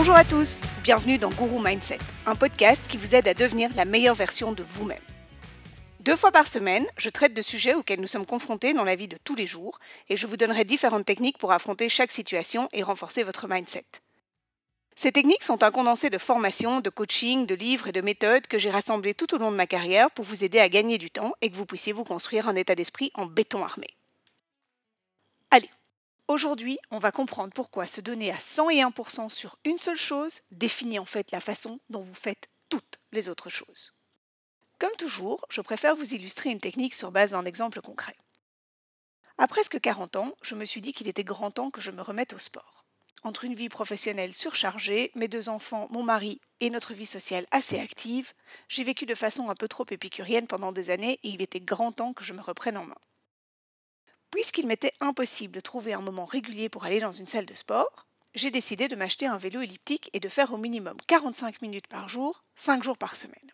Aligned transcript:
Bonjour 0.00 0.16
à 0.16 0.24
tous, 0.24 0.62
bienvenue 0.82 1.18
dans 1.18 1.28
Guru 1.28 1.62
Mindset, 1.62 1.98
un 2.24 2.34
podcast 2.34 2.80
qui 2.88 2.96
vous 2.96 3.14
aide 3.14 3.28
à 3.28 3.34
devenir 3.34 3.68
la 3.76 3.84
meilleure 3.84 4.14
version 4.14 4.52
de 4.52 4.62
vous-même. 4.62 5.02
Deux 6.00 6.16
fois 6.16 6.32
par 6.32 6.48
semaine, 6.48 6.86
je 6.96 7.10
traite 7.10 7.34
de 7.34 7.42
sujets 7.42 7.74
auxquels 7.74 8.00
nous 8.00 8.06
sommes 8.06 8.24
confrontés 8.24 8.72
dans 8.72 8.82
la 8.82 8.94
vie 8.94 9.08
de 9.08 9.18
tous 9.22 9.34
les 9.34 9.46
jours 9.46 9.78
et 10.08 10.16
je 10.16 10.26
vous 10.26 10.38
donnerai 10.38 10.64
différentes 10.64 11.04
techniques 11.04 11.36
pour 11.36 11.52
affronter 11.52 11.90
chaque 11.90 12.12
situation 12.12 12.70
et 12.72 12.82
renforcer 12.82 13.24
votre 13.24 13.46
mindset. 13.46 13.84
Ces 14.96 15.12
techniques 15.12 15.44
sont 15.44 15.62
un 15.62 15.70
condensé 15.70 16.08
de 16.08 16.16
formations, 16.16 16.80
de 16.80 16.88
coaching, 16.88 17.44
de 17.44 17.54
livres 17.54 17.88
et 17.88 17.92
de 17.92 18.00
méthodes 18.00 18.46
que 18.46 18.58
j'ai 18.58 18.70
rassemblées 18.70 19.12
tout 19.12 19.34
au 19.34 19.38
long 19.38 19.50
de 19.50 19.56
ma 19.56 19.66
carrière 19.66 20.10
pour 20.12 20.24
vous 20.24 20.44
aider 20.44 20.60
à 20.60 20.70
gagner 20.70 20.96
du 20.96 21.10
temps 21.10 21.34
et 21.42 21.50
que 21.50 21.56
vous 21.56 21.66
puissiez 21.66 21.92
vous 21.92 22.04
construire 22.04 22.48
un 22.48 22.56
état 22.56 22.74
d'esprit 22.74 23.10
en 23.12 23.26
béton 23.26 23.62
armé. 23.62 23.88
Allez, 25.50 25.68
aujourd'hui, 26.30 26.78
on 26.90 26.98
va 26.98 27.12
comprendre 27.12 27.52
pourquoi 27.52 27.86
se 27.86 28.00
donner 28.00 28.30
à 28.30 28.36
101% 28.36 29.28
sur 29.28 29.58
une 29.64 29.78
seule 29.78 29.96
chose 29.96 30.40
définit 30.50 30.98
en 30.98 31.04
fait 31.04 31.30
la 31.30 31.40
façon 31.40 31.80
dont 31.90 32.00
vous 32.00 32.14
faites 32.14 32.48
toutes 32.68 32.98
les 33.12 33.28
autres 33.28 33.50
choses. 33.50 33.94
Comme 34.78 34.94
toujours, 34.96 35.44
je 35.50 35.60
préfère 35.60 35.96
vous 35.96 36.14
illustrer 36.14 36.50
une 36.50 36.60
technique 36.60 36.94
sur 36.94 37.10
base 37.10 37.32
d'un 37.32 37.44
exemple 37.44 37.80
concret. 37.80 38.16
À 39.38 39.48
presque 39.48 39.80
40 39.80 40.16
ans, 40.16 40.34
je 40.42 40.54
me 40.54 40.64
suis 40.64 40.80
dit 40.80 40.92
qu'il 40.92 41.08
était 41.08 41.24
grand 41.24 41.50
temps 41.50 41.70
que 41.70 41.80
je 41.80 41.90
me 41.90 42.02
remette 42.02 42.32
au 42.32 42.38
sport 42.38 42.86
entre 43.22 43.44
une 43.44 43.54
vie 43.54 43.68
professionnelle 43.68 44.34
surchargée, 44.34 45.10
mes 45.14 45.28
deux 45.28 45.48
enfants, 45.48 45.88
mon 45.90 46.02
mari 46.02 46.40
et 46.60 46.70
notre 46.70 46.94
vie 46.94 47.06
sociale 47.06 47.46
assez 47.50 47.78
active, 47.78 48.32
j'ai 48.68 48.84
vécu 48.84 49.06
de 49.06 49.14
façon 49.14 49.50
un 49.50 49.54
peu 49.54 49.68
trop 49.68 49.84
épicurienne 49.90 50.46
pendant 50.46 50.72
des 50.72 50.90
années 50.90 51.20
et 51.22 51.28
il 51.28 51.42
était 51.42 51.60
grand 51.60 51.92
temps 51.92 52.12
que 52.12 52.24
je 52.24 52.32
me 52.32 52.40
reprenne 52.40 52.76
en 52.76 52.84
main. 52.84 52.96
Puisqu'il 54.30 54.66
m'était 54.66 54.94
impossible 55.00 55.54
de 55.54 55.60
trouver 55.60 55.92
un 55.92 56.00
moment 56.00 56.24
régulier 56.24 56.68
pour 56.68 56.84
aller 56.84 57.00
dans 57.00 57.12
une 57.12 57.28
salle 57.28 57.46
de 57.46 57.54
sport, 57.54 58.06
j'ai 58.34 58.50
décidé 58.50 58.88
de 58.88 58.96
m'acheter 58.96 59.26
un 59.26 59.38
vélo 59.38 59.60
elliptique 59.60 60.10
et 60.12 60.20
de 60.20 60.28
faire 60.28 60.52
au 60.52 60.56
minimum 60.56 60.96
45 61.06 61.62
minutes 61.62 61.88
par 61.88 62.08
jour, 62.08 62.44
5 62.54 62.82
jours 62.82 62.98
par 62.98 63.16
semaine. 63.16 63.52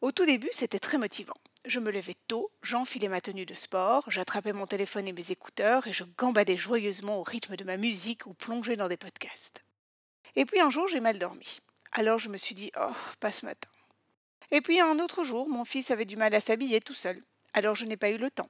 Au 0.00 0.12
tout 0.12 0.26
début, 0.26 0.50
c'était 0.52 0.80
très 0.80 0.98
motivant 0.98 1.36
je 1.64 1.80
me 1.80 1.90
levais 1.90 2.16
tôt, 2.28 2.50
j'enfilais 2.62 3.08
ma 3.08 3.20
tenue 3.20 3.46
de 3.46 3.54
sport, 3.54 4.10
j'attrapais 4.10 4.52
mon 4.52 4.66
téléphone 4.66 5.08
et 5.08 5.12
mes 5.12 5.30
écouteurs 5.30 5.86
et 5.86 5.92
je 5.92 6.04
gambadais 6.18 6.56
joyeusement 6.56 7.18
au 7.18 7.22
rythme 7.22 7.56
de 7.56 7.64
ma 7.64 7.76
musique 7.76 8.26
ou 8.26 8.34
plongeais 8.34 8.76
dans 8.76 8.88
des 8.88 8.96
podcasts. 8.96 9.64
Et 10.36 10.44
puis 10.44 10.60
un 10.60 10.70
jour, 10.70 10.88
j'ai 10.88 11.00
mal 11.00 11.18
dormi. 11.18 11.60
Alors 11.92 12.18
je 12.18 12.28
me 12.28 12.36
suis 12.36 12.54
dit, 12.54 12.70
oh, 12.78 12.92
pas 13.20 13.32
ce 13.32 13.46
matin. 13.46 13.68
Et 14.50 14.60
puis 14.60 14.80
un 14.80 14.98
autre 14.98 15.24
jour, 15.24 15.48
mon 15.48 15.64
fils 15.64 15.90
avait 15.90 16.04
du 16.04 16.16
mal 16.16 16.34
à 16.34 16.40
s'habiller 16.40 16.80
tout 16.80 16.94
seul. 16.94 17.20
Alors 17.54 17.74
je 17.74 17.86
n'ai 17.86 17.96
pas 17.96 18.10
eu 18.10 18.18
le 18.18 18.30
temps. 18.30 18.48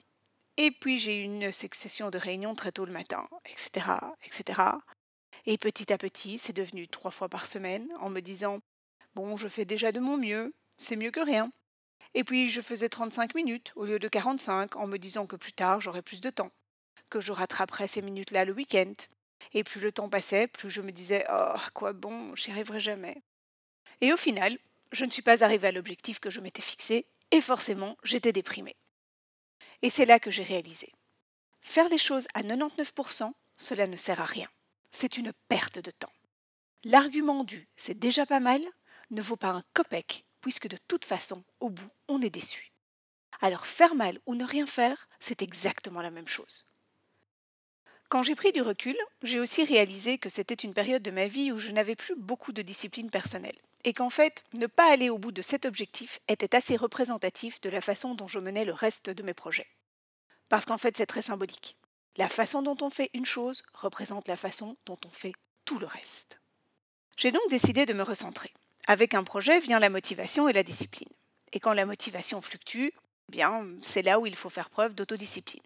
Et 0.56 0.70
puis 0.70 0.98
j'ai 0.98 1.18
eu 1.18 1.22
une 1.22 1.50
succession 1.50 2.10
de 2.10 2.18
réunions 2.18 2.54
très 2.54 2.70
tôt 2.70 2.84
le 2.84 2.92
matin, 2.92 3.26
etc., 3.46 3.86
etc. 4.24 4.60
Et 5.46 5.58
petit 5.58 5.92
à 5.92 5.98
petit, 5.98 6.38
c'est 6.38 6.52
devenu 6.52 6.88
trois 6.88 7.10
fois 7.10 7.28
par 7.28 7.46
semaine 7.46 7.88
en 8.00 8.08
me 8.08 8.20
disant, 8.20 8.60
bon, 9.14 9.36
je 9.36 9.48
fais 9.48 9.64
déjà 9.64 9.90
de 9.92 10.00
mon 10.00 10.16
mieux, 10.16 10.54
c'est 10.76 10.96
mieux 10.96 11.10
que 11.10 11.20
rien. 11.20 11.50
Et 12.14 12.22
puis 12.22 12.50
je 12.50 12.60
faisais 12.60 12.88
35 12.88 13.34
minutes 13.34 13.72
au 13.74 13.84
lieu 13.84 13.98
de 13.98 14.08
45 14.08 14.76
en 14.76 14.86
me 14.86 14.98
disant 14.98 15.26
que 15.26 15.36
plus 15.36 15.52
tard 15.52 15.80
j'aurais 15.80 16.02
plus 16.02 16.20
de 16.20 16.30
temps, 16.30 16.52
que 17.10 17.20
je 17.20 17.32
rattraperais 17.32 17.88
ces 17.88 18.02
minutes-là 18.02 18.44
le 18.44 18.52
week-end. 18.52 18.94
Et 19.52 19.64
plus 19.64 19.80
le 19.80 19.92
temps 19.92 20.08
passait, 20.08 20.46
plus 20.46 20.70
je 20.70 20.80
me 20.80 20.92
disais 20.92 21.26
Oh, 21.30 21.58
quoi 21.74 21.92
bon, 21.92 22.34
j'y 22.36 22.52
arriverai 22.52 22.80
jamais. 22.80 23.22
Et 24.00 24.12
au 24.12 24.16
final, 24.16 24.56
je 24.92 25.04
ne 25.04 25.10
suis 25.10 25.22
pas 25.22 25.42
arrivée 25.42 25.68
à 25.68 25.72
l'objectif 25.72 26.20
que 26.20 26.30
je 26.30 26.40
m'étais 26.40 26.62
fixé, 26.62 27.06
et 27.30 27.40
forcément, 27.40 27.96
j'étais 28.04 28.32
déprimée. 28.32 28.76
Et 29.82 29.90
c'est 29.90 30.06
là 30.06 30.18
que 30.18 30.30
j'ai 30.30 30.42
réalisé. 30.42 30.92
Faire 31.60 31.88
les 31.88 31.98
choses 31.98 32.26
à 32.34 32.42
99%, 32.42 33.32
cela 33.56 33.86
ne 33.86 33.96
sert 33.96 34.20
à 34.20 34.26
rien. 34.26 34.48
C'est 34.90 35.16
une 35.16 35.32
perte 35.48 35.78
de 35.78 35.90
temps. 35.90 36.12
L'argument 36.84 37.44
du 37.44 37.68
c'est 37.76 37.98
déjà 37.98 38.26
pas 38.26 38.40
mal 38.40 38.60
ne 39.10 39.22
vaut 39.22 39.36
pas 39.36 39.48
un 39.48 39.62
copec 39.72 40.24
puisque 40.40 40.68
de 40.68 40.76
toute 40.88 41.06
façon, 41.06 41.42
au 41.60 41.70
bout, 41.70 41.88
on 42.06 42.20
est 42.20 42.28
déçu. 42.28 42.70
Alors 43.40 43.66
faire 43.66 43.94
mal 43.94 44.18
ou 44.26 44.34
ne 44.34 44.44
rien 44.44 44.66
faire, 44.66 45.08
c'est 45.18 45.40
exactement 45.40 46.02
la 46.02 46.10
même 46.10 46.28
chose. 46.28 46.66
Quand 48.10 48.22
j'ai 48.22 48.34
pris 48.34 48.52
du 48.52 48.60
recul, 48.60 48.96
j'ai 49.22 49.40
aussi 49.40 49.64
réalisé 49.64 50.18
que 50.18 50.28
c'était 50.28 50.54
une 50.54 50.74
période 50.74 51.02
de 51.02 51.10
ma 51.10 51.28
vie 51.28 51.50
où 51.50 51.58
je 51.58 51.70
n'avais 51.70 51.96
plus 51.96 52.14
beaucoup 52.14 52.52
de 52.52 52.60
discipline 52.60 53.10
personnelle, 53.10 53.58
et 53.84 53.92
qu'en 53.92 54.10
fait, 54.10 54.42
ne 54.54 54.66
pas 54.66 54.90
aller 54.90 55.10
au 55.10 55.18
bout 55.18 55.32
de 55.32 55.42
cet 55.42 55.66
objectif 55.66 56.20
était 56.28 56.56
assez 56.56 56.76
représentatif 56.76 57.60
de 57.60 57.68
la 57.68 57.80
façon 57.80 58.14
dont 58.14 58.28
je 58.28 58.38
menais 58.38 58.64
le 58.64 58.72
reste 58.72 59.10
de 59.10 59.22
mes 59.22 59.34
projets. 59.34 59.68
Parce 60.48 60.64
qu'en 60.64 60.78
fait, 60.78 60.96
c'est 60.96 61.06
très 61.06 61.22
symbolique. 61.22 61.76
La 62.16 62.28
façon 62.28 62.62
dont 62.62 62.76
on 62.80 62.90
fait 62.90 63.10
une 63.12 63.26
chose 63.26 63.62
représente 63.74 64.28
la 64.28 64.36
façon 64.36 64.76
dont 64.86 64.98
on 65.04 65.10
fait 65.10 65.34
tout 65.64 65.78
le 65.78 65.86
reste. 65.86 66.40
J'ai 67.16 67.32
donc 67.32 67.48
décidé 67.50 67.86
de 67.86 67.92
me 67.92 68.02
recentrer. 68.02 68.52
Avec 68.86 69.14
un 69.14 69.24
projet 69.24 69.60
vient 69.60 69.78
la 69.78 69.90
motivation 69.90 70.48
et 70.48 70.52
la 70.52 70.62
discipline. 70.62 71.08
Et 71.52 71.60
quand 71.60 71.72
la 71.72 71.86
motivation 71.86 72.40
fluctue, 72.40 72.90
bien, 73.28 73.66
c'est 73.82 74.02
là 74.02 74.18
où 74.18 74.26
il 74.26 74.36
faut 74.36 74.50
faire 74.50 74.70
preuve 74.70 74.94
d'autodiscipline. 74.94 75.62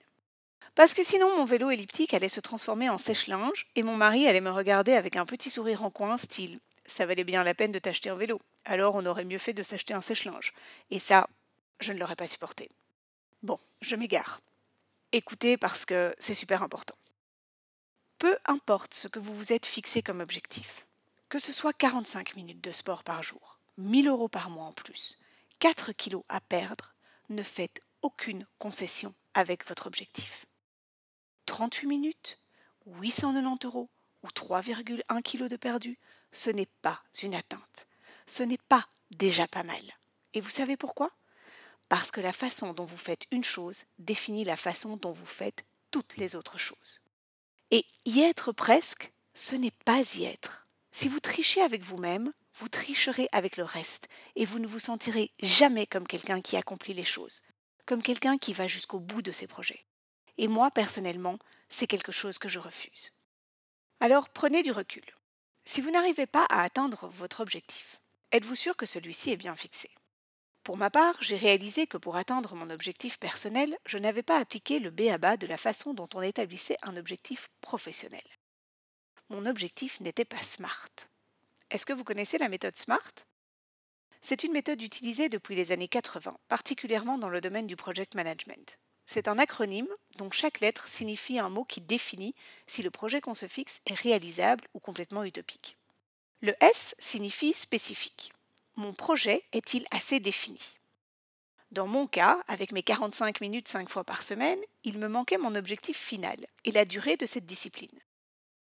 Parce 0.75 0.95
que 0.95 1.03
sinon, 1.03 1.37
mon 1.37 1.45
vélo 1.45 1.71
elliptique 1.71 2.15
allait 2.15 2.29
se 2.29 2.41
transformer 2.41 2.89
en 2.89 2.99
sèche-linge 2.99 3.67
et 3.75 3.83
mon 3.83 3.97
mari 3.97 4.29
allait 4.29 4.41
me 4.41 4.51
regarder 4.51 4.93
avec 4.93 5.17
un 5.17 5.27
petit 5.27 5.51
sourire 5.51 5.83
en 5.83 5.91
coin, 5.91 6.19
style 6.19 6.61
Ça 6.89 7.05
valait 7.05 7.25
bien 7.25 7.45
la 7.45 7.55
peine 7.55 7.71
de 7.71 7.79
t'acheter 7.79 8.09
un 8.09 8.17
vélo, 8.17 8.41
alors 8.65 8.95
on 8.95 9.05
aurait 9.05 9.27
mieux 9.27 9.39
fait 9.39 9.53
de 9.53 9.63
s'acheter 9.63 9.93
un 9.93 10.01
sèche-linge. 10.01 10.55
Et 10.91 10.99
ça, 10.99 11.29
je 11.81 11.93
ne 11.93 11.99
l'aurais 11.99 12.17
pas 12.17 12.27
supporté. 12.27 12.71
Bon, 13.43 13.61
je 13.83 13.95
m'égare. 13.95 14.41
Écoutez 15.13 15.59
parce 15.59 15.85
que 15.85 16.15
c'est 16.19 16.35
super 16.35 16.63
important. 16.63 16.97
Peu 18.19 18.37
importe 18.47 18.95
ce 18.95 19.07
que 19.07 19.19
vous 19.19 19.35
vous 19.35 19.53
êtes 19.53 19.67
fixé 19.67 20.03
comme 20.03 20.21
objectif, 20.21 20.87
que 21.29 21.39
ce 21.39 21.53
soit 21.53 21.75
45 21.75 22.35
minutes 22.37 22.65
de 22.65 22.73
sport 22.73 23.05
par 23.05 23.23
jour, 23.23 23.59
1000 23.77 24.09
euros 24.09 24.29
par 24.29 24.51
mois 24.51 24.65
en 24.65 24.73
plus, 24.73 25.19
4 25.59 25.93
kilos 25.93 26.25
à 26.29 26.41
perdre, 26.41 26.95
ne 27.29 27.43
faites 27.43 27.83
aucune 28.01 28.47
concession 28.59 29.15
avec 29.35 29.69
votre 29.69 29.87
objectif. 29.87 30.47
38 31.47 31.87
minutes, 31.87 32.39
890 32.87 33.67
euros 33.67 33.91
ou 34.23 34.29
3,1 34.29 35.23
kilos 35.23 35.49
de 35.49 35.57
perdu, 35.57 35.99
ce 36.33 36.51
n'est 36.51 36.69
pas 36.83 37.03
une 37.23 37.35
atteinte. 37.35 37.87
Ce 38.27 38.43
n'est 38.43 38.59
pas 38.69 38.87
déjà 39.11 39.47
pas 39.47 39.63
mal. 39.63 39.83
Et 40.35 40.41
vous 40.41 40.51
savez 40.51 40.77
pourquoi? 40.77 41.11
Parce 41.89 42.11
que 42.11 42.21
la 42.21 42.33
façon 42.33 42.75
dont 42.75 42.85
vous 42.85 42.99
faites 42.99 43.25
une 43.31 43.45
chose 43.45 43.85
définit 43.99 44.45
la 44.45 44.57
façon 44.57 44.97
dont 44.97 45.13
vous 45.13 45.27
faites 45.27 45.65
toutes 45.91 46.17
les 46.17 46.37
autres 46.37 46.59
choses. 46.59 47.01
Et 47.71 47.87
y 48.05 48.21
être 48.21 48.53
presque, 48.53 49.13
ce 49.35 49.55
n'est 49.55 49.71
pas 49.85 50.03
y 50.17 50.25
être. 50.25 50.67
Si 50.93 51.09
vous 51.09 51.21
trichez 51.21 51.63
avec 51.63 51.83
vous-même, 51.83 52.33
vous 52.55 52.69
tricherez 52.69 53.29
avec 53.33 53.57
le 53.57 53.65
reste 53.65 54.09
et 54.37 54.45
vous 54.45 54.59
ne 54.59 54.67
vous 54.67 54.81
sentirez 54.81 55.33
jamais 55.41 55.87
comme 55.87 56.07
quelqu'un 56.07 56.41
qui 56.41 56.57
accomplit 56.57 56.95
les 56.95 57.05
choses, 57.05 57.43
comme 57.87 58.03
quelqu'un 58.03 58.37
qui 58.37 58.53
va 58.53 58.67
jusqu'au 58.67 58.99
bout 58.99 59.23
de 59.23 59.33
ses 59.33 59.47
projets. 59.47 59.85
Et 60.39 60.49
moi, 60.49 60.71
personnellement, 60.71 61.39
c'est 61.69 61.87
quelque 61.87 62.13
chose 62.13 62.39
que 62.39 62.49
je 62.49 62.59
refuse. 62.59 63.13
Alors 64.01 64.29
prenez 64.29 64.63
du 64.63 64.73
recul. 64.73 65.05
Si 65.65 65.81
vous 65.81 65.91
n'arrivez 65.91 66.27
pas 66.27 66.47
à 66.51 66.63
atteindre 66.63 67.09
votre 67.09 67.41
objectif, 67.41 68.01
êtes-vous 68.33 68.55
sûr 68.55 68.77
que 68.77 68.87
celui-ci 68.87 69.31
est 69.31 69.37
bien 69.37 69.57
fixé? 69.57 69.91
Pour 70.63 70.77
ma 70.77 70.91
part, 70.91 71.17
j'ai 71.21 71.37
réalisé 71.37 71.87
que 71.87 71.97
pour 71.97 72.17
atteindre 72.17 72.55
mon 72.55 72.71
objectif 72.71 73.19
personnel, 73.19 73.77
je 73.87 73.99
n'avais 73.99 74.23
pas 74.23 74.39
appliqué 74.39 74.79
le 74.79 74.91
B 74.91 75.03
à 75.13 75.19
bas 75.19 75.37
de 75.37 75.47
la 75.47 75.57
façon 75.57 75.95
dont 75.95 76.09
on 76.15 76.23
établissait 76.23 76.77
un 76.83 76.97
objectif 76.97 77.49
professionnel 77.61 78.23
mon 79.31 79.45
objectif 79.47 80.01
n'était 80.01 80.25
pas 80.25 80.43
SMART. 80.43 80.89
Est-ce 81.71 81.85
que 81.85 81.93
vous 81.93 82.05
connaissez 82.05 82.39
la 82.39 82.49
méthode 82.49 82.79
SMART? 82.79 83.13
C'est 84.23 84.43
une 84.43 84.53
méthode 84.53 84.81
utilisée 84.83 85.29
depuis 85.29 85.55
les 85.55 85.71
années 85.71 85.89
80, 85.89 86.37
particulièrement 86.49 87.19
dans 87.19 87.29
le 87.29 87.41
domaine 87.41 87.67
du 87.67 87.77
project 87.77 88.15
management. 88.15 88.79
C'est 89.11 89.27
un 89.27 89.39
acronyme 89.39 89.89
dont 90.17 90.31
chaque 90.31 90.61
lettre 90.61 90.87
signifie 90.87 91.39
un 91.39 91.49
mot 91.49 91.65
qui 91.65 91.81
définit 91.81 92.35
si 92.67 92.83
le 92.83 92.91
projet 92.91 93.23
qu'on 93.23 93.35
se 93.35 93.49
fixe 93.49 93.81
est 93.87 93.95
réalisable 93.95 94.69
ou 94.75 94.81
complètement 94.81 95.25
utopique. 95.25 95.79
Le 96.43 96.53
S 96.63 96.95
signifie 96.99 97.55
spécifique. 97.55 98.35
Mon 98.77 98.93
projet 98.93 99.45
est-il 99.53 99.87
assez 99.93 100.21
défini? 100.21 100.61
Dans 101.71 101.87
mon 101.87 102.07
cas, 102.07 102.43
avec 102.49 102.71
mes 102.71 102.83
45 102.83 103.41
minutes 103.41 103.69
5 103.69 103.89
fois 103.89 104.05
par 104.05 104.23
semaine, 104.23 104.61
il 104.85 104.99
me 104.99 105.09
manquait 105.09 105.39
mon 105.39 105.55
objectif 105.55 105.97
final 105.97 106.37
et 106.67 106.71
la 106.71 106.85
durée 106.85 107.17
de 107.17 107.25
cette 107.25 107.47
discipline. 107.47 107.99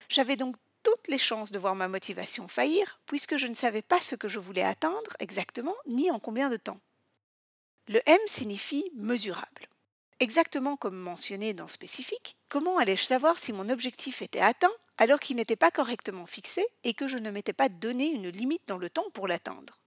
J'avais 0.08 0.34
donc 0.34 0.56
toutes 0.82 1.06
les 1.06 1.16
chances 1.16 1.52
de 1.52 1.60
voir 1.60 1.76
ma 1.76 1.86
motivation 1.86 2.48
faillir, 2.48 2.98
puisque 3.06 3.36
je 3.36 3.46
ne 3.46 3.54
savais 3.54 3.82
pas 3.82 4.00
ce 4.00 4.16
que 4.16 4.26
je 4.26 4.40
voulais 4.40 4.64
atteindre 4.64 5.12
exactement, 5.20 5.76
ni 5.86 6.10
en 6.10 6.18
combien 6.18 6.50
de 6.50 6.56
temps. 6.56 6.80
Le 7.86 8.00
M 8.06 8.18
signifie 8.26 8.90
mesurable. 8.96 9.68
Exactement 10.24 10.78
comme 10.78 10.96
mentionné 10.96 11.52
dans 11.52 11.68
spécifique, 11.68 12.38
comment 12.48 12.78
allais-je 12.78 13.04
savoir 13.04 13.38
si 13.38 13.52
mon 13.52 13.68
objectif 13.68 14.22
était 14.22 14.40
atteint 14.40 14.72
alors 14.96 15.20
qu'il 15.20 15.36
n'était 15.36 15.54
pas 15.54 15.70
correctement 15.70 16.24
fixé 16.24 16.64
et 16.82 16.94
que 16.94 17.08
je 17.08 17.18
ne 17.18 17.30
m'étais 17.30 17.52
pas 17.52 17.68
donné 17.68 18.06
une 18.06 18.30
limite 18.30 18.66
dans 18.66 18.78
le 18.78 18.88
temps 18.88 19.10
pour 19.12 19.28
l'atteindre? 19.28 19.82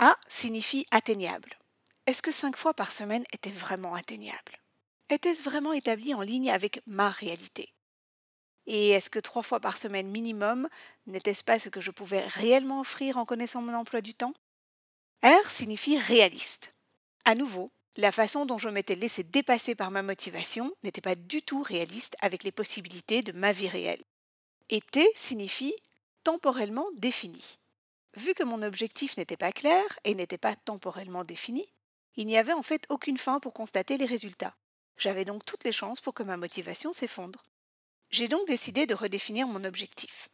A 0.00 0.18
signifie 0.28 0.84
atteignable. 0.90 1.56
Est-ce 2.04 2.20
que 2.20 2.30
cinq 2.30 2.58
fois 2.58 2.74
par 2.74 2.92
semaine 2.92 3.24
était 3.32 3.50
vraiment 3.50 3.94
atteignable? 3.94 4.60
Était-ce 5.08 5.42
vraiment 5.42 5.72
établi 5.72 6.12
en 6.12 6.20
ligne 6.20 6.50
avec 6.50 6.82
ma 6.84 7.08
réalité? 7.08 7.72
Et 8.66 8.90
est-ce 8.90 9.08
que 9.08 9.18
trois 9.18 9.42
fois 9.42 9.60
par 9.60 9.78
semaine 9.78 10.10
minimum 10.10 10.68
n'était-ce 11.06 11.42
pas 11.42 11.58
ce 11.58 11.70
que 11.70 11.80
je 11.80 11.90
pouvais 11.90 12.20
réellement 12.20 12.80
offrir 12.80 13.16
en 13.16 13.24
connaissant 13.24 13.62
mon 13.62 13.72
emploi 13.72 14.02
du 14.02 14.12
temps? 14.12 14.34
R 15.22 15.50
signifie 15.50 15.98
réaliste. 15.98 16.74
À 17.24 17.34
nouveau, 17.34 17.72
la 17.98 18.12
façon 18.12 18.46
dont 18.46 18.58
je 18.58 18.68
m'étais 18.68 18.94
laissé 18.94 19.24
dépasser 19.24 19.74
par 19.74 19.90
ma 19.90 20.02
motivation 20.02 20.72
n'était 20.84 21.00
pas 21.00 21.16
du 21.16 21.42
tout 21.42 21.62
réaliste 21.62 22.16
avec 22.20 22.44
les 22.44 22.52
possibilités 22.52 23.22
de 23.22 23.32
ma 23.32 23.50
vie 23.50 23.68
réelle. 23.68 24.02
T 24.68 25.10
signifie 25.16 25.74
temporellement 26.22 26.86
défini. 26.96 27.58
Vu 28.16 28.34
que 28.34 28.44
mon 28.44 28.62
objectif 28.62 29.16
n'était 29.16 29.36
pas 29.36 29.50
clair 29.50 29.84
et 30.04 30.14
n'était 30.14 30.38
pas 30.38 30.54
temporellement 30.54 31.24
défini, 31.24 31.66
il 32.14 32.28
n'y 32.28 32.38
avait 32.38 32.52
en 32.52 32.62
fait 32.62 32.86
aucune 32.88 33.18
fin 33.18 33.40
pour 33.40 33.52
constater 33.52 33.98
les 33.98 34.06
résultats. 34.06 34.54
J'avais 34.96 35.24
donc 35.24 35.44
toutes 35.44 35.64
les 35.64 35.72
chances 35.72 36.00
pour 36.00 36.14
que 36.14 36.22
ma 36.22 36.36
motivation 36.36 36.92
s'effondre. 36.92 37.46
J'ai 38.10 38.28
donc 38.28 38.46
décidé 38.46 38.86
de 38.86 38.94
redéfinir 38.94 39.48
mon 39.48 39.64
objectif. 39.64 40.28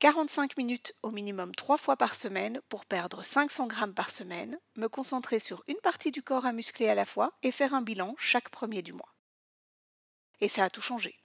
45 0.00 0.56
minutes 0.56 0.94
au 1.02 1.10
minimum 1.10 1.52
trois 1.56 1.76
fois 1.76 1.96
par 1.96 2.14
semaine 2.14 2.60
pour 2.68 2.86
perdre 2.86 3.24
500 3.24 3.66
grammes 3.66 3.94
par 3.94 4.12
semaine, 4.12 4.56
me 4.76 4.86
concentrer 4.86 5.40
sur 5.40 5.64
une 5.66 5.80
partie 5.82 6.12
du 6.12 6.22
corps 6.22 6.46
à 6.46 6.52
muscler 6.52 6.88
à 6.88 6.94
la 6.94 7.04
fois 7.04 7.32
et 7.42 7.50
faire 7.50 7.74
un 7.74 7.82
bilan 7.82 8.14
chaque 8.16 8.48
premier 8.48 8.82
du 8.82 8.92
mois. 8.92 9.12
Et 10.40 10.46
ça 10.46 10.62
a 10.62 10.70
tout 10.70 10.82
changé. 10.82 11.18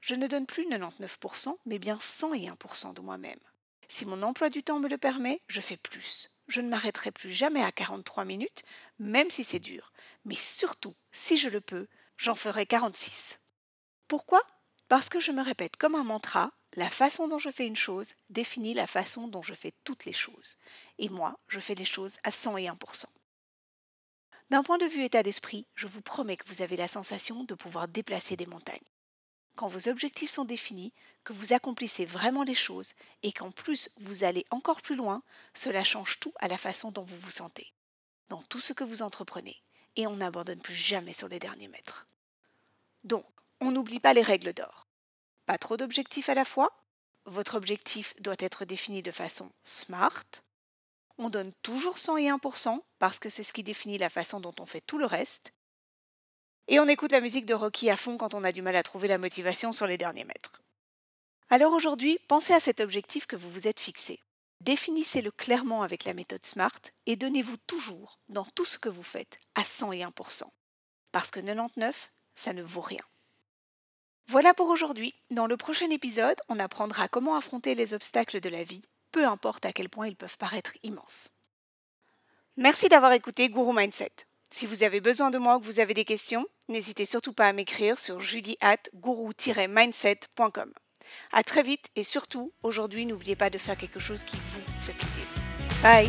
Je 0.00 0.14
ne 0.14 0.28
donne 0.28 0.46
plus 0.46 0.64
99%, 0.68 1.56
mais 1.66 1.80
bien 1.80 1.96
101% 1.96 2.94
de 2.94 3.00
moi-même. 3.00 3.40
Si 3.88 4.06
mon 4.06 4.22
emploi 4.22 4.48
du 4.48 4.62
temps 4.62 4.78
me 4.78 4.88
le 4.88 4.98
permet, 4.98 5.40
je 5.48 5.60
fais 5.60 5.76
plus. 5.76 6.30
Je 6.46 6.60
ne 6.60 6.68
m'arrêterai 6.68 7.10
plus 7.10 7.32
jamais 7.32 7.64
à 7.64 7.72
43 7.72 8.24
minutes, 8.24 8.62
même 9.00 9.30
si 9.30 9.42
c'est 9.42 9.58
dur. 9.58 9.92
Mais 10.24 10.36
surtout, 10.36 10.94
si 11.10 11.36
je 11.36 11.48
le 11.48 11.60
peux, 11.60 11.88
j'en 12.16 12.36
ferai 12.36 12.64
46. 12.64 13.40
Pourquoi? 14.06 14.40
Parce 14.86 15.08
que 15.08 15.18
je 15.18 15.32
me 15.32 15.42
répète 15.42 15.76
comme 15.76 15.96
un 15.96 16.04
mantra 16.04 16.52
la 16.76 16.90
façon 16.90 17.28
dont 17.28 17.38
je 17.38 17.50
fais 17.50 17.66
une 17.66 17.76
chose 17.76 18.14
définit 18.30 18.74
la 18.74 18.86
façon 18.86 19.28
dont 19.28 19.42
je 19.42 19.54
fais 19.54 19.72
toutes 19.84 20.04
les 20.04 20.12
choses. 20.12 20.58
Et 20.98 21.08
moi, 21.08 21.38
je 21.46 21.60
fais 21.60 21.74
les 21.74 21.84
choses 21.84 22.16
à 22.24 22.30
101%. 22.30 23.04
D'un 24.50 24.62
point 24.62 24.78
de 24.78 24.86
vue 24.86 25.04
état 25.04 25.22
d'esprit, 25.22 25.66
je 25.74 25.86
vous 25.86 26.02
promets 26.02 26.36
que 26.36 26.48
vous 26.48 26.62
avez 26.62 26.76
la 26.76 26.88
sensation 26.88 27.44
de 27.44 27.54
pouvoir 27.54 27.88
déplacer 27.88 28.36
des 28.36 28.46
montagnes. 28.46 28.78
Quand 29.56 29.68
vos 29.68 29.88
objectifs 29.88 30.30
sont 30.30 30.44
définis, 30.44 30.92
que 31.22 31.32
vous 31.32 31.52
accomplissez 31.52 32.04
vraiment 32.04 32.42
les 32.42 32.54
choses 32.54 32.92
et 33.22 33.32
qu'en 33.32 33.52
plus 33.52 33.88
vous 33.98 34.24
allez 34.24 34.44
encore 34.50 34.82
plus 34.82 34.96
loin, 34.96 35.22
cela 35.54 35.84
change 35.84 36.18
tout 36.18 36.34
à 36.40 36.48
la 36.48 36.58
façon 36.58 36.90
dont 36.90 37.04
vous 37.04 37.18
vous 37.18 37.30
sentez, 37.30 37.72
dans 38.28 38.42
tout 38.42 38.60
ce 38.60 38.72
que 38.72 38.84
vous 38.84 39.02
entreprenez, 39.02 39.62
et 39.94 40.08
on 40.08 40.16
n'abandonne 40.16 40.60
plus 40.60 40.74
jamais 40.74 41.12
sur 41.12 41.28
les 41.28 41.38
derniers 41.38 41.68
mètres. 41.68 42.08
Donc, 43.04 43.24
on 43.60 43.70
n'oublie 43.70 44.00
pas 44.00 44.12
les 44.12 44.22
règles 44.22 44.52
d'or. 44.52 44.88
Pas 45.46 45.58
trop 45.58 45.76
d'objectifs 45.76 46.28
à 46.28 46.34
la 46.34 46.44
fois. 46.44 46.72
Votre 47.26 47.56
objectif 47.56 48.14
doit 48.20 48.36
être 48.38 48.64
défini 48.64 49.02
de 49.02 49.10
façon 49.10 49.50
smart. 49.64 50.24
On 51.18 51.30
donne 51.30 51.52
toujours 51.62 51.96
101% 51.96 52.80
parce 52.98 53.18
que 53.18 53.28
c'est 53.28 53.42
ce 53.42 53.52
qui 53.52 53.62
définit 53.62 53.98
la 53.98 54.10
façon 54.10 54.40
dont 54.40 54.54
on 54.58 54.66
fait 54.66 54.80
tout 54.80 54.98
le 54.98 55.06
reste. 55.06 55.52
Et 56.68 56.80
on 56.80 56.88
écoute 56.88 57.12
la 57.12 57.20
musique 57.20 57.46
de 57.46 57.54
Rocky 57.54 57.90
à 57.90 57.96
fond 57.96 58.16
quand 58.16 58.34
on 58.34 58.44
a 58.44 58.52
du 58.52 58.62
mal 58.62 58.76
à 58.76 58.82
trouver 58.82 59.08
la 59.08 59.18
motivation 59.18 59.72
sur 59.72 59.86
les 59.86 59.98
derniers 59.98 60.24
mètres. 60.24 60.62
Alors 61.50 61.72
aujourd'hui, 61.74 62.18
pensez 62.26 62.54
à 62.54 62.60
cet 62.60 62.80
objectif 62.80 63.26
que 63.26 63.36
vous 63.36 63.50
vous 63.50 63.68
êtes 63.68 63.80
fixé. 63.80 64.18
Définissez-le 64.60 65.30
clairement 65.30 65.82
avec 65.82 66.04
la 66.04 66.14
méthode 66.14 66.44
SMART 66.44 66.80
et 67.04 67.16
donnez-vous 67.16 67.58
toujours, 67.66 68.18
dans 68.30 68.46
tout 68.46 68.64
ce 68.64 68.78
que 68.78 68.88
vous 68.88 69.02
faites, 69.02 69.38
à 69.54 69.62
101%. 69.62 70.44
Parce 71.12 71.30
que 71.30 71.40
99, 71.40 72.10
ça 72.34 72.54
ne 72.54 72.62
vaut 72.62 72.80
rien. 72.80 73.02
Voilà 74.28 74.54
pour 74.54 74.68
aujourd'hui. 74.68 75.14
Dans 75.30 75.46
le 75.46 75.56
prochain 75.56 75.88
épisode, 75.90 76.36
on 76.48 76.58
apprendra 76.58 77.08
comment 77.08 77.36
affronter 77.36 77.74
les 77.74 77.94
obstacles 77.94 78.40
de 78.40 78.48
la 78.48 78.64
vie, 78.64 78.82
peu 79.12 79.26
importe 79.26 79.64
à 79.66 79.72
quel 79.72 79.88
point 79.88 80.08
ils 80.08 80.16
peuvent 80.16 80.38
paraître 80.38 80.72
immenses. 80.82 81.30
Merci 82.56 82.88
d'avoir 82.88 83.12
écouté 83.12 83.48
Guru 83.48 83.72
Mindset. 83.74 84.12
Si 84.50 84.66
vous 84.66 84.82
avez 84.84 85.00
besoin 85.00 85.30
de 85.30 85.38
moi 85.38 85.56
ou 85.56 85.60
que 85.60 85.66
vous 85.66 85.80
avez 85.80 85.94
des 85.94 86.04
questions, 86.04 86.46
n'hésitez 86.68 87.06
surtout 87.06 87.32
pas 87.32 87.48
à 87.48 87.52
m'écrire 87.52 87.98
sur 87.98 88.20
julie-guru-mindset.com. 88.20 90.72
À 91.32 91.42
très 91.42 91.62
vite 91.62 91.86
et 91.96 92.04
surtout, 92.04 92.52
aujourd'hui, 92.62 93.06
n'oubliez 93.06 93.36
pas 93.36 93.50
de 93.50 93.58
faire 93.58 93.76
quelque 93.76 93.98
chose 93.98 94.22
qui 94.22 94.36
vous 94.36 94.62
fait 94.86 94.92
plaisir. 94.92 95.24
Bye 95.82 96.08